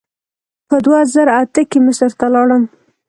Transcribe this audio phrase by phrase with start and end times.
[0.67, 2.63] په دوه زره اته کې مصر ته لاړم.